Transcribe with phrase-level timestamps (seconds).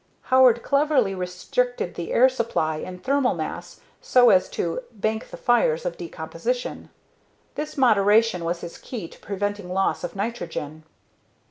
[0.33, 5.85] Howard cleverly restricted the air supply and thermal mass so as to "bank the fires"
[5.85, 6.89] of decomposition.
[7.53, 10.85] This moderation was his key to preventing loss of nitrogen.